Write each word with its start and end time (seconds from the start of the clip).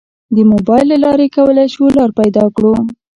د 0.35 0.37
موبایل 0.51 0.87
له 0.91 0.97
لارې 1.05 1.27
کولی 1.35 1.67
شو 1.73 1.83
لار 1.97 2.11
پیدا 2.19 2.45
کړو. 2.55 2.73